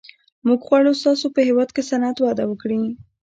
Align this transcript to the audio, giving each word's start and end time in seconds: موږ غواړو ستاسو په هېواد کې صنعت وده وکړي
موږ 0.45 0.59
غواړو 0.67 0.91
ستاسو 1.01 1.27
په 1.35 1.41
هېواد 1.47 1.69
کې 1.75 1.87
صنعت 1.89 2.17
وده 2.21 2.43
وکړي 2.47 2.79